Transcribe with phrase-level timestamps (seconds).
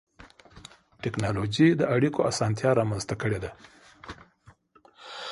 [1.03, 3.51] ټکنالوجي د اړیکو اسانتیا رامنځته کړې ده.